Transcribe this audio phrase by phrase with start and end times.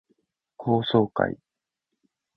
[0.57, 1.37] 高層階